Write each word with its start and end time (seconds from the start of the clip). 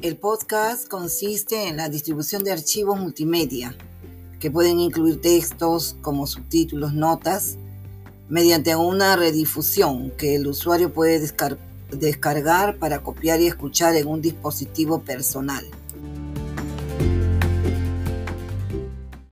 El 0.00 0.16
podcast 0.16 0.86
consiste 0.86 1.66
en 1.66 1.76
la 1.76 1.88
distribución 1.88 2.44
de 2.44 2.52
archivos 2.52 3.00
multimedia 3.00 3.74
que 4.38 4.48
pueden 4.48 4.78
incluir 4.78 5.20
textos 5.20 5.96
como 6.02 6.28
subtítulos, 6.28 6.94
notas, 6.94 7.56
mediante 8.28 8.76
una 8.76 9.16
redifusión 9.16 10.12
que 10.12 10.36
el 10.36 10.46
usuario 10.46 10.92
puede 10.92 11.28
descargar 11.90 12.78
para 12.78 13.00
copiar 13.00 13.40
y 13.40 13.48
escuchar 13.48 13.96
en 13.96 14.06
un 14.06 14.22
dispositivo 14.22 15.00
personal. 15.00 15.66